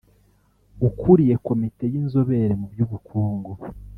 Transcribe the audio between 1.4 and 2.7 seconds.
komite y’inzobere mu